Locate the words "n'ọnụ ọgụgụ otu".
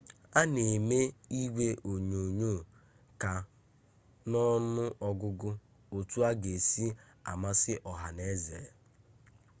4.29-6.17